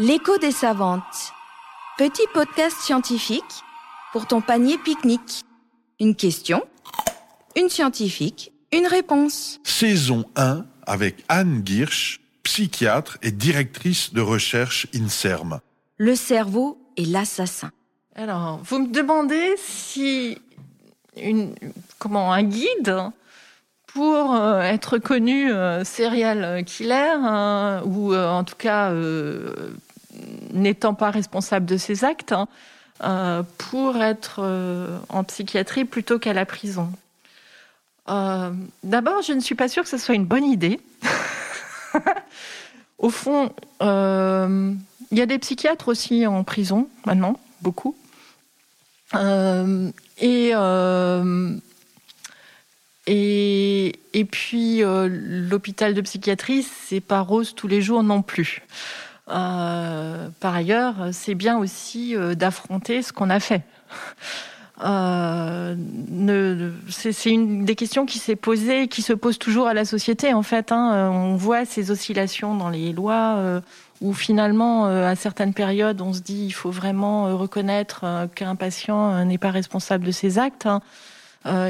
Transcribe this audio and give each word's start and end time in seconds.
L'écho 0.00 0.38
des 0.38 0.52
savantes. 0.52 1.32
Petit 1.96 2.22
podcast 2.32 2.76
scientifique 2.78 3.64
pour 4.12 4.28
ton 4.28 4.40
panier 4.40 4.78
pique-nique. 4.78 5.42
Une 5.98 6.14
question, 6.14 6.62
une 7.56 7.68
scientifique, 7.68 8.52
une 8.70 8.86
réponse. 8.86 9.58
Saison 9.64 10.24
1 10.36 10.64
avec 10.86 11.24
Anne 11.28 11.62
Girsch, 11.64 12.20
psychiatre 12.44 13.18
et 13.22 13.32
directrice 13.32 14.12
de 14.14 14.20
recherche 14.20 14.86
INSERM. 14.94 15.58
Le 15.96 16.14
cerveau 16.14 16.78
est 16.96 17.04
l'assassin. 17.04 17.72
Alors, 18.14 18.60
vous 18.62 18.78
me 18.78 18.92
demandez 18.92 19.56
si 19.56 20.38
une, 21.16 21.56
comment 21.98 22.32
un 22.32 22.44
guide 22.44 23.10
pour 23.88 24.34
euh, 24.34 24.60
être 24.60 24.98
connu 24.98 25.50
euh, 25.50 25.82
serial 25.82 26.62
killer 26.64 26.94
hein, 26.94 27.82
ou 27.84 28.12
euh, 28.12 28.28
en 28.28 28.44
tout 28.44 28.54
cas 28.56 28.92
euh, 28.92 29.70
n'étant 30.52 30.94
pas 30.94 31.10
responsable 31.10 31.66
de 31.66 31.76
ses 31.76 32.04
actes 32.04 32.32
hein, 32.32 32.48
euh, 33.04 33.44
pour 33.58 33.96
être 33.96 34.40
euh, 34.40 34.98
en 35.08 35.22
psychiatrie 35.22 35.84
plutôt 35.84 36.18
qu'à 36.18 36.32
la 36.32 36.44
prison. 36.44 36.90
Euh, 38.08 38.50
D'abord, 38.82 39.22
je 39.22 39.32
ne 39.32 39.40
suis 39.40 39.54
pas 39.54 39.68
sûre 39.68 39.84
que 39.84 39.88
ce 39.88 39.98
soit 39.98 40.16
une 40.16 40.24
bonne 40.24 40.44
idée. 40.44 40.80
Au 42.98 43.10
fond, 43.10 43.52
il 43.80 45.18
y 45.18 45.20
a 45.20 45.26
des 45.26 45.38
psychiatres 45.38 45.86
aussi 45.86 46.26
en 46.26 46.42
prison 46.42 46.88
maintenant, 47.06 47.38
beaucoup. 47.62 47.94
Et, 53.06 54.24
puis, 54.30 54.80
l'hôpital 54.82 55.94
de 55.94 56.00
psychiatrie, 56.00 56.64
c'est 56.64 57.00
pas 57.00 57.20
rose 57.20 57.54
tous 57.54 57.68
les 57.68 57.80
jours 57.80 58.02
non 58.02 58.22
plus. 58.22 58.62
Euh, 59.30 60.28
par 60.40 60.54
ailleurs, 60.54 60.94
c'est 61.12 61.34
bien 61.34 61.58
aussi 61.58 62.16
euh, 62.16 62.34
d'affronter 62.34 63.02
ce 63.02 63.12
qu'on 63.12 63.30
a 63.30 63.40
fait. 63.40 63.62
Euh, 64.84 65.74
c'est 66.88 67.30
une 67.30 67.64
des 67.64 67.74
questions 67.74 68.06
qui 68.06 68.18
s'est 68.18 68.36
posée, 68.36 68.86
qui 68.86 69.02
se 69.02 69.12
pose 69.12 69.38
toujours 69.38 69.66
à 69.66 69.74
la 69.74 69.84
société 69.84 70.32
en 70.34 70.42
fait. 70.44 70.70
hein. 70.72 70.92
Euh, 70.94 71.08
On 71.08 71.36
voit 71.36 71.64
ces 71.64 71.90
oscillations 71.90 72.54
dans 72.54 72.68
les 72.68 72.92
lois 72.92 73.34
euh, 73.38 73.60
où 74.00 74.12
finalement, 74.14 74.86
euh, 74.86 75.08
à 75.10 75.16
certaines 75.16 75.52
périodes, 75.52 76.00
on 76.00 76.12
se 76.12 76.20
dit 76.20 76.44
il 76.46 76.52
faut 76.52 76.70
vraiment 76.70 77.36
reconnaître 77.36 78.28
qu'un 78.36 78.54
patient 78.54 79.24
n'est 79.24 79.38
pas 79.38 79.50
responsable 79.50 80.04
de 80.06 80.12
ses 80.12 80.38
actes 80.38 80.66
hein, 80.66 80.80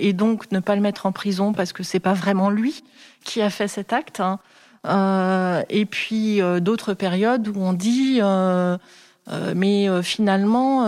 et 0.00 0.14
donc 0.14 0.50
ne 0.50 0.60
pas 0.60 0.74
le 0.74 0.80
mettre 0.80 1.04
en 1.04 1.12
prison 1.12 1.52
parce 1.52 1.72
que 1.74 1.82
c'est 1.82 2.00
pas 2.00 2.14
vraiment 2.14 2.48
lui 2.48 2.84
qui 3.22 3.42
a 3.42 3.50
fait 3.50 3.68
cet 3.68 3.92
acte. 3.92 4.20
hein. 4.20 4.38
Euh, 4.86 5.62
et 5.70 5.86
puis 5.86 6.42
euh, 6.42 6.60
d'autres 6.60 6.92
périodes 6.92 7.48
où 7.48 7.54
on 7.56 7.72
dit 7.72 8.18
euh, 8.20 8.76
mais 9.54 9.88
finalement 10.02 10.84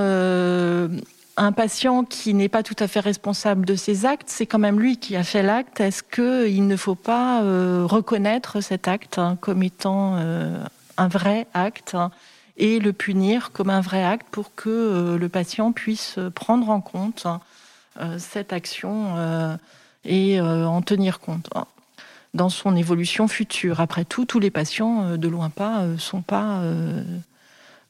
un 1.38 1.52
patient 1.52 2.04
qui 2.04 2.34
n'est 2.34 2.48
pas 2.48 2.62
tout 2.62 2.76
à 2.78 2.88
fait 2.88 3.00
responsable 3.00 3.66
de 3.66 3.74
ses 3.74 4.06
actes, 4.06 4.28
c'est 4.28 4.46
quand 4.46 4.58
même 4.58 4.80
lui 4.80 4.98
qui 4.98 5.16
a 5.16 5.22
fait 5.22 5.42
l'acte. 5.42 5.80
Est-ce 5.80 6.02
que 6.02 6.48
il 6.48 6.66
ne 6.66 6.76
faut 6.76 6.94
pas 6.94 7.42
euh, 7.42 7.84
reconnaître 7.86 8.60
cet 8.60 8.88
acte 8.88 9.18
hein, 9.18 9.36
comme 9.40 9.62
étant 9.62 10.16
euh, 10.16 10.62
un 10.96 11.08
vrai 11.08 11.46
acte 11.54 11.94
hein, 11.94 12.10
et 12.56 12.78
le 12.78 12.92
punir 12.92 13.52
comme 13.52 13.70
un 13.70 13.82
vrai 13.82 14.02
acte 14.02 14.26
pour 14.30 14.54
que 14.54 15.16
le 15.20 15.28
patient 15.28 15.72
puisse 15.72 16.18
prendre 16.34 16.70
en 16.70 16.80
compte 16.80 17.26
hein, 17.26 17.40
cette 18.18 18.54
action 18.54 19.58
et 20.06 20.40
en 20.40 20.80
tenir 20.80 21.20
compte 21.20 21.50
hein, 21.54 21.66
dans 22.36 22.48
son 22.48 22.76
évolution 22.76 23.26
future. 23.26 23.80
Après 23.80 24.04
tout, 24.04 24.24
tous 24.24 24.38
les 24.38 24.50
patients, 24.50 25.04
euh, 25.04 25.16
de 25.16 25.28
loin 25.28 25.50
pas, 25.50 25.82
euh, 25.82 25.98
sont 25.98 26.22
pas 26.22 26.60
euh, 26.60 27.02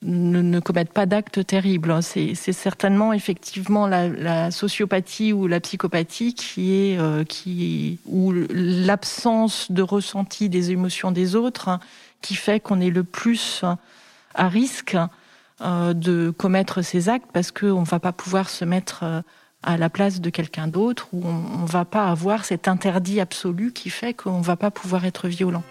ne, 0.03 0.61
commettent 0.61 0.93
pas 0.93 1.07
d'actes 1.07 1.47
terribles. 1.47 1.91
hein. 1.91 2.01
C'est 2.03 2.35
certainement 2.35 3.13
effectivement 3.13 3.87
la, 3.87 4.51
sociopathie 4.51 5.33
ou 5.33 5.47
la 5.47 5.61
psychopathie 5.61 6.35
qui 6.35 6.75
est 6.75 6.99
euh, 6.99 7.25
qui 7.25 7.99
ou 8.07 8.33
l'absence 8.51 9.71
de 9.71 9.83
ressenti 9.83 10.49
des 10.49 10.71
émotions 10.71 11.13
des 11.13 11.35
autres 11.35 11.69
hein, 11.69 11.81
qui 12.23 12.35
fait 12.35 12.61
qu'on 12.61 12.81
est 12.81 12.91
le 12.91 13.05
plus 13.05 13.65
à 14.35 14.49
risque 14.49 14.97
euh, 15.63 15.95
de 15.95 16.31
commettre 16.31 16.83
ces 16.83 17.09
actes 17.09 17.31
parce 17.33 17.51
qu'on 17.51 17.81
ne 17.81 17.87
va 17.87 17.99
pas 17.99 18.13
pouvoir 18.13 18.51
se 18.51 18.65
mettre 18.65 19.23
à 19.63 19.77
la 19.77 19.91
place 19.91 20.21
de 20.21 20.31
quelqu'un 20.31 20.69
d'autre 20.69 21.09
ou 21.13 21.23
on 21.25 21.63
ne 21.63 21.67
va 21.67 21.85
pas 21.85 22.09
avoir 22.09 22.45
cet 22.45 22.69
interdit 22.69 23.21
absolu 23.21 23.73
qui 23.73 23.91
fait 23.91 24.15
qu'on 24.15 24.39
ne 24.39 24.45
va 24.45 24.57
pas 24.57 24.71
pouvoir 24.71 25.05
être 25.05 25.29
violent. 25.29 25.65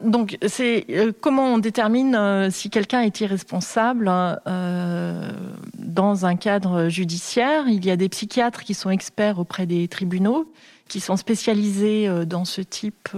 Donc, 0.00 0.38
c'est 0.46 0.86
euh, 0.90 1.12
comment 1.20 1.54
on 1.54 1.58
détermine 1.58 2.14
euh, 2.14 2.50
si 2.50 2.70
quelqu'un 2.70 3.02
est 3.02 3.20
irresponsable 3.20 4.10
euh, 4.46 5.30
dans 5.76 6.24
un 6.24 6.36
cadre 6.36 6.88
judiciaire? 6.88 7.68
Il 7.68 7.84
y 7.84 7.90
a 7.90 7.96
des 7.96 8.08
psychiatres 8.08 8.62
qui 8.64 8.72
sont 8.72 8.90
experts 8.90 9.38
auprès 9.38 9.66
des 9.66 9.88
tribunaux, 9.88 10.50
qui 10.88 11.00
sont 11.00 11.16
spécialisés 11.16 12.08
dans 12.26 12.44
ce 12.44 12.62
type 12.62 13.10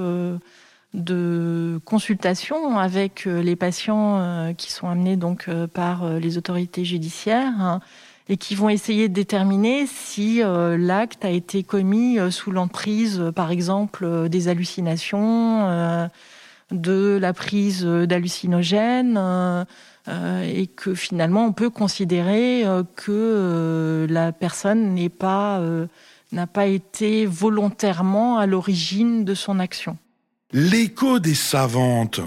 de 0.95 1.81
consultation 1.85 2.79
avec 2.79 3.27
euh, 3.27 3.43
les 3.43 3.57
patients 3.57 4.19
euh, 4.19 4.53
qui 4.53 4.71
sont 4.71 4.89
amenés 4.89 5.17
donc 5.17 5.47
euh, 5.49 5.67
par 5.67 6.19
les 6.19 6.37
autorités 6.37 6.85
judiciaires 6.85 7.55
hein, 7.59 7.81
et 8.29 8.37
qui 8.37 8.55
vont 8.55 8.69
essayer 8.69 9.09
de 9.09 9.15
déterminer 9.15 9.87
si 9.87 10.43
l'acte 10.45 11.25
a 11.25 11.31
été 11.31 11.65
commis 11.65 12.19
sous 12.31 12.53
l'emprise, 12.53 13.21
par 13.35 13.51
exemple, 13.51 14.29
des 14.29 14.47
hallucinations. 14.47 16.09
de 16.71 17.19
la 17.21 17.33
prise 17.33 17.85
d'hallucinogènes 17.85 19.21
et 20.09 20.67
que 20.69 20.95
finalement 20.95 21.47
on 21.47 21.53
peut 21.53 21.69
considérer 21.69 22.65
que 22.95 24.07
la 24.09 24.31
personne 24.31 24.95
n'est 24.95 25.11
pas 25.11 25.61
n'a 26.31 26.47
pas 26.47 26.67
été 26.67 27.27
volontairement 27.27 28.39
à 28.39 28.47
l'origine 28.47 29.25
de 29.25 29.35
son 29.35 29.59
action. 29.59 29.99
L'écho 30.55 31.19
des 31.19 31.35
savantes. 31.35 32.21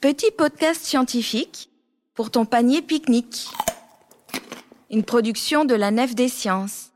Petit 0.00 0.30
podcast 0.30 0.84
scientifique 0.84 1.68
pour 2.14 2.30
ton 2.30 2.44
panier 2.44 2.80
pique-nique. 2.80 3.48
Une 4.88 5.02
production 5.02 5.64
de 5.64 5.74
la 5.74 5.90
Nef 5.90 6.14
des 6.14 6.28
Sciences. 6.28 6.91